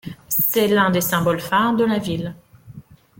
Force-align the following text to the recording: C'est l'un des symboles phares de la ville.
C'est 0.29 0.67
l'un 0.67 0.89
des 0.89 0.99
symboles 0.99 1.39
phares 1.41 1.75
de 1.75 1.83
la 1.85 1.99
ville. 1.99 2.33